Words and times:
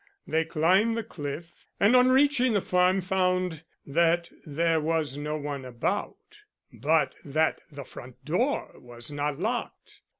They 0.25 0.45
climbed 0.45 0.97
the 0.97 1.03
cliff, 1.03 1.67
and 1.79 1.95
on 1.95 2.09
reaching 2.09 2.53
the 2.53 2.59
farm 2.61 3.01
found 3.01 3.63
that 3.85 4.31
there 4.47 4.81
was 4.81 5.15
no 5.15 5.37
one 5.37 5.63
about, 5.63 6.39
but 6.73 7.13
that 7.23 7.61
the 7.71 7.83
front 7.83 8.25
door 8.25 8.71
was 8.79 9.11
not 9.11 9.37
locked. 9.37 9.99